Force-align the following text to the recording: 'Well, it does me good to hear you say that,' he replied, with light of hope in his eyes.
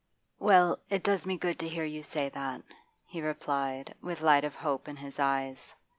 'Well, 0.39 0.79
it 0.89 1.03
does 1.03 1.27
me 1.27 1.37
good 1.37 1.59
to 1.59 1.67
hear 1.69 1.85
you 1.85 2.01
say 2.01 2.29
that,' 2.29 2.63
he 3.05 3.21
replied, 3.21 3.93
with 4.01 4.21
light 4.21 4.43
of 4.43 4.55
hope 4.55 4.87
in 4.87 4.95
his 4.95 5.19
eyes. 5.19 5.75